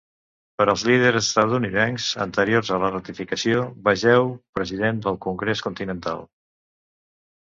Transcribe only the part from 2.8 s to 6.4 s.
la ratificació, vegeu President del Congrés Continental.